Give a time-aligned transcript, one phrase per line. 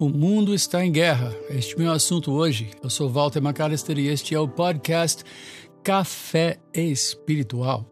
[0.00, 1.30] O mundo está em guerra.
[1.50, 2.70] Este é o meu assunto hoje.
[2.82, 5.22] Eu sou Walter McAllister e este é o podcast
[5.84, 7.89] Café Espiritual.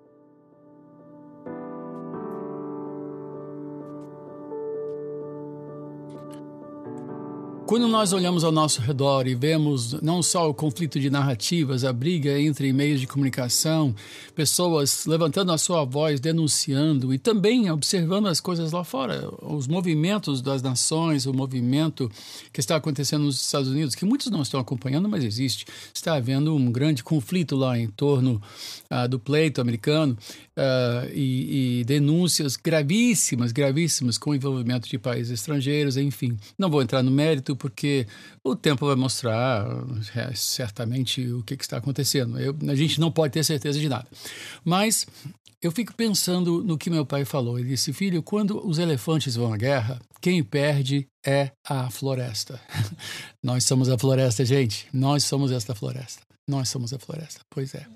[7.68, 11.92] Quando nós olhamos ao nosso redor e vemos não só o conflito de narrativas, a
[11.92, 13.95] briga entre meios de comunicação,
[14.34, 20.40] pessoas levantando a sua voz, denunciando e também observando as coisas lá fora, os movimentos
[20.40, 22.10] das nações, o movimento
[22.54, 25.66] que está acontecendo nos Estados Unidos, que muitos não estão acompanhando, mas existe.
[25.92, 28.40] Está havendo um grande conflito lá em torno
[28.90, 30.16] uh, do pleito americano
[30.56, 36.34] uh, e, e denúncias gravíssimas, gravíssimas com envolvimento de países estrangeiros, enfim.
[36.59, 38.06] Não vou entrar no mérito porque
[38.42, 39.66] o tempo vai mostrar
[40.14, 42.38] é, certamente o que, que está acontecendo.
[42.38, 44.06] Eu, a gente não pode ter certeza de nada.
[44.65, 45.06] Mas
[45.60, 47.59] eu fico pensando no que meu pai falou.
[47.59, 52.60] Ele disse: Filho, quando os elefantes vão à guerra, quem perde é a floresta.
[53.42, 54.87] Nós somos a floresta, gente.
[54.93, 56.22] Nós somos esta floresta.
[56.48, 57.40] Nós somos a floresta.
[57.50, 57.87] Pois é.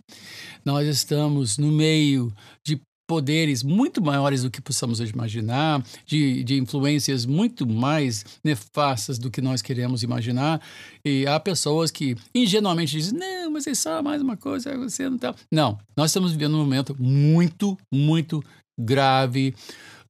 [0.64, 2.32] Nós estamos no meio
[2.66, 9.30] de poderes muito maiores do que possamos imaginar, de, de influências muito mais nefastas do
[9.30, 10.60] que nós queremos imaginar.
[11.04, 15.18] E há pessoas que ingenuamente dizem: não, mas é só mais uma coisa, você não
[15.18, 15.34] tá.
[15.50, 18.42] Não, nós estamos vivendo um momento muito, muito
[18.78, 19.54] grave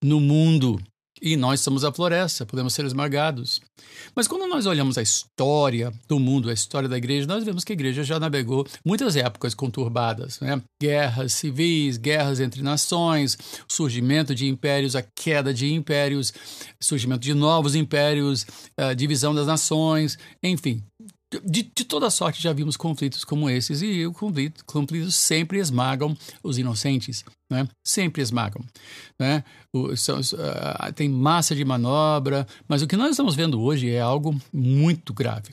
[0.03, 0.81] no mundo.
[1.25, 3.61] E nós somos a floresta, podemos ser esmagados.
[4.13, 7.73] Mas quando nós olhamos a história do mundo, a história da igreja, nós vemos que
[7.73, 10.61] a igreja já navegou muitas épocas conturbadas, né?
[10.83, 16.33] Guerras civis, guerras entre nações, surgimento de impérios, a queda de impérios,
[16.83, 18.45] surgimento de novos impérios,
[18.77, 20.83] a divisão das nações, enfim,
[21.45, 26.17] de, de, toda sorte já vimos conflitos como esses e os conflito, conflitos sempre esmagam
[26.43, 27.67] os inocentes, né?
[27.85, 28.63] sempre esmagam.
[29.19, 29.45] Né?
[29.73, 34.01] O, são, uh, tem massa de manobra, mas o que nós estamos vendo hoje é
[34.01, 35.51] algo muito grave.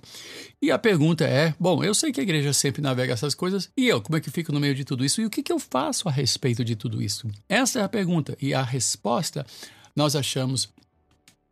[0.61, 3.87] E a pergunta é: bom, eu sei que a igreja sempre navega essas coisas, e
[3.87, 5.21] eu, como é que fico no meio de tudo isso?
[5.21, 7.27] E o que, que eu faço a respeito de tudo isso?
[7.47, 9.45] Essa é a pergunta, e a resposta
[9.95, 10.69] nós achamos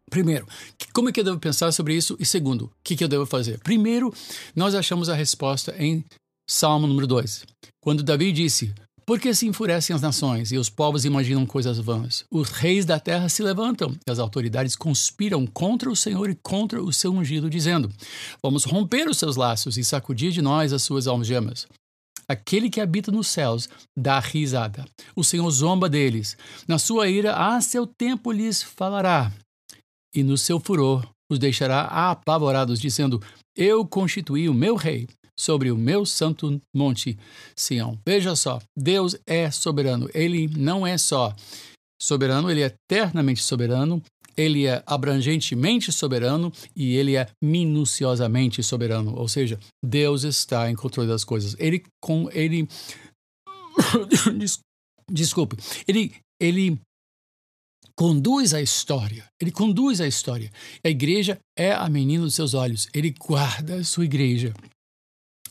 [0.09, 0.47] Primeiro,
[0.94, 2.16] como é que eu devo pensar sobre isso?
[2.19, 3.59] E segundo, o que, que eu devo fazer?
[3.59, 4.13] Primeiro,
[4.56, 6.03] nós achamos a resposta em
[6.50, 7.44] Salmo número 2,
[7.81, 8.73] quando Davi disse:
[9.06, 12.23] Por que se enfurecem as nações e os povos imaginam coisas vãs?
[12.31, 16.81] Os reis da terra se levantam e as autoridades conspiram contra o Senhor e contra
[16.81, 17.91] o seu ungido, dizendo:
[18.41, 21.67] Vamos romper os seus laços e sacudir de nós as suas algemas.
[22.29, 24.85] Aquele que habita nos céus dá risada.
[25.16, 26.38] O Senhor zomba deles.
[26.66, 29.31] Na sua ira, a seu tempo lhes falará
[30.13, 33.22] e no seu furor os deixará apavorados, dizendo:
[33.56, 35.07] Eu constituí o meu rei
[35.38, 37.18] sobre o meu santo monte
[37.56, 38.00] Sião.
[38.06, 40.09] Veja só, Deus é soberano.
[40.13, 41.35] Ele não é só
[42.01, 44.01] soberano, ele é eternamente soberano,
[44.35, 49.16] ele é abrangentemente soberano e ele é minuciosamente soberano.
[49.16, 51.56] Ou seja, Deus está em controle das coisas.
[51.59, 52.67] Ele com ele
[55.12, 55.57] desculpe,
[55.88, 56.79] ele ele
[57.97, 59.25] conduz a história.
[59.41, 60.52] Ele conduz a história.
[60.84, 62.88] A igreja é a menina dos seus olhos.
[62.94, 64.53] Ele guarda a sua igreja.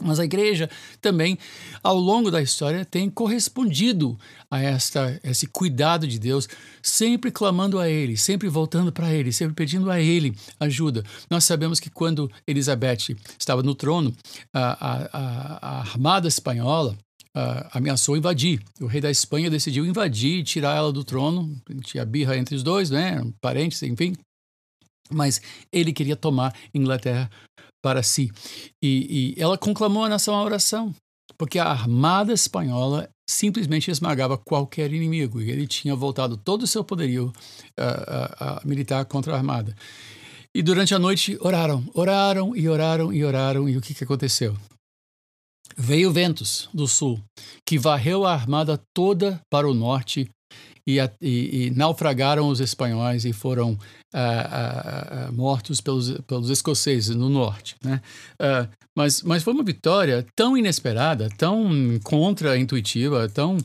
[0.00, 0.70] Mas a igreja
[1.00, 1.38] também,
[1.82, 4.16] ao longo da história, tem correspondido
[4.50, 6.46] a esta, esse cuidado de Deus,
[6.82, 11.02] sempre clamando a Ele, sempre voltando para Ele, sempre pedindo a Ele ajuda.
[11.30, 14.14] Nós sabemos que quando Elizabeth estava no trono,
[14.52, 16.96] a, a, a armada espanhola
[17.36, 18.62] uh, ameaçou invadir.
[18.80, 21.54] O rei da Espanha decidiu invadir e tirar ela do trono.
[21.82, 23.22] Tinha birra entre os dois, né?
[23.40, 24.14] Parentes, enfim.
[25.10, 27.30] Mas ele queria tomar Inglaterra
[27.82, 28.32] para si.
[28.82, 30.92] E, e ela conclamou a nação à oração,
[31.38, 35.40] porque a armada espanhola simplesmente esmagava qualquer inimigo.
[35.40, 37.26] E ele tinha voltado todo o seu poderio
[37.78, 39.76] uh, uh, uh, militar contra a armada.
[40.54, 43.68] E durante a noite oraram, oraram e oraram e oraram.
[43.68, 44.56] E o que, que aconteceu?
[45.78, 47.20] Veio ventos do sul,
[47.66, 50.30] que varreu a armada toda para o norte
[50.86, 53.76] e, e, e naufragaram os espanhóis e foram
[54.18, 57.76] ah, ah, ah, mortos pelos, pelos escoceses no norte.
[57.84, 58.00] Né?
[58.94, 61.68] mas, mas foi uma vitória tão inesperada, tão
[62.02, 63.58] contra-intuitiva, tão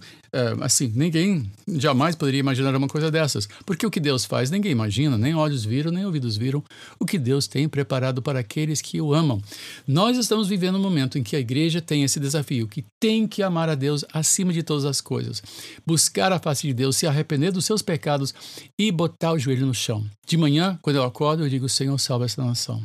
[0.61, 3.47] assim, ninguém jamais poderia imaginar uma coisa dessas.
[3.65, 6.63] Porque o que Deus faz, ninguém imagina, nem olhos viram, nem ouvidos viram,
[6.97, 9.41] o que Deus tem preparado para aqueles que o amam.
[9.85, 13.43] Nós estamos vivendo um momento em que a igreja tem esse desafio, que tem que
[13.43, 15.43] amar a Deus acima de todas as coisas,
[15.85, 18.33] buscar a face de Deus, se arrepender dos seus pecados
[18.79, 20.05] e botar o joelho no chão.
[20.31, 22.81] De manhã, quando eu acordo, eu digo: Senhor, salva esta nação.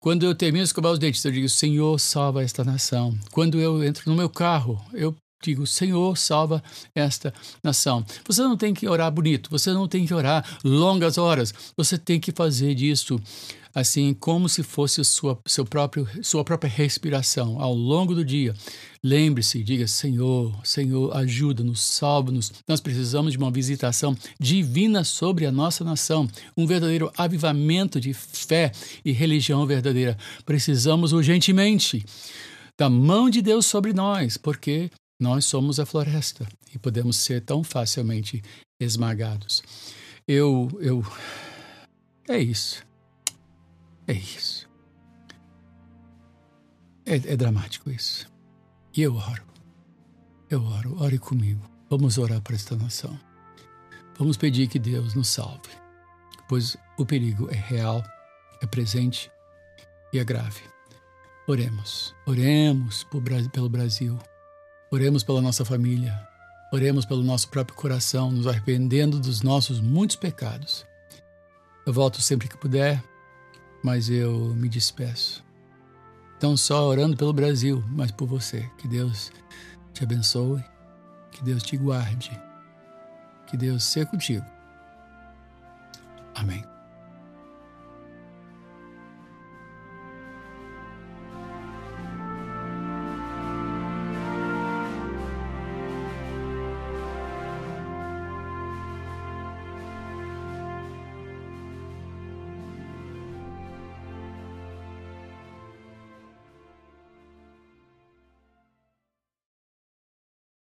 [0.00, 3.16] Quando eu termino de escovar os dentes, eu digo: Senhor, salva esta nação.
[3.30, 6.62] Quando eu entro no meu carro, eu digo, Senhor, salva
[6.94, 8.04] esta nação.
[8.26, 12.20] Você não tem que orar bonito, você não tem que orar longas horas, você tem
[12.20, 13.20] que fazer disso
[13.74, 18.54] assim como se fosse sua, seu próprio, sua própria respiração ao longo do dia.
[19.02, 22.52] Lembre-se, diga: Senhor, Senhor, ajuda-nos, salva-nos.
[22.68, 28.72] Nós precisamos de uma visitação divina sobre a nossa nação, um verdadeiro avivamento de fé
[29.04, 30.16] e religião verdadeira.
[30.44, 32.04] Precisamos urgentemente
[32.78, 34.90] da mão de Deus sobre nós, porque
[35.22, 38.42] nós somos a floresta e podemos ser tão facilmente
[38.80, 39.62] esmagados.
[40.26, 41.06] Eu, eu,
[42.28, 42.84] é isso.
[44.08, 44.68] É isso.
[47.06, 48.28] É, é dramático isso.
[48.96, 49.44] E eu oro.
[50.50, 51.00] Eu oro.
[51.00, 51.70] Ore comigo.
[51.88, 53.16] Vamos orar para esta nação.
[54.18, 55.70] Vamos pedir que Deus nos salve,
[56.48, 58.02] pois o perigo é real,
[58.60, 59.30] é presente
[60.12, 60.62] e é grave.
[61.46, 62.12] Oremos.
[62.26, 63.06] Oremos
[63.52, 64.18] pelo Brasil.
[64.92, 66.16] Oremos pela nossa família.
[66.72, 70.86] Oremos pelo nosso próprio coração, nos arrependendo dos nossos muitos pecados.
[71.84, 73.02] Eu volto sempre que puder
[73.82, 75.44] mas eu me despeço.
[76.40, 78.68] Não só orando pelo Brasil, mas por você.
[78.78, 79.32] Que Deus
[79.92, 80.64] te abençoe,
[81.30, 82.30] que Deus te guarde,
[83.46, 84.46] que Deus seja contigo.
[86.34, 86.71] Amém.